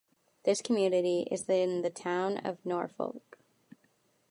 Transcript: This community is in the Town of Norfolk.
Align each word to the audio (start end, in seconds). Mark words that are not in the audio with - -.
This 0.45 0.63
community 0.63 1.27
is 1.29 1.47
in 1.47 1.83
the 1.83 1.91
Town 1.91 2.39
of 2.39 2.57
Norfolk. 2.65 3.37